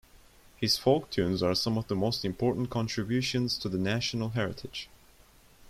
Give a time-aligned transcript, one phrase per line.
[0.57, 4.89] His folk tunes are some of the most important contributions to the national heritage.